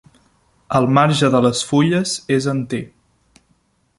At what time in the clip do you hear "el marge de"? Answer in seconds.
0.79-1.41